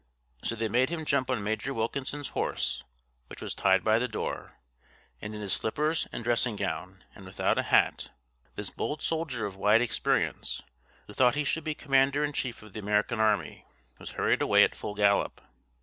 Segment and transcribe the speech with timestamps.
[0.43, 2.81] So they made him jump on Major Wilkinson's horse,
[3.27, 4.55] which was tied by the door;
[5.21, 8.09] and in his slippers and dressing gown, and without a hat,
[8.55, 10.63] this bold soldier of wide experience,
[11.05, 13.67] who thought he should be commander in chief of the American army,
[13.99, 15.39] was hurried away at full gallop.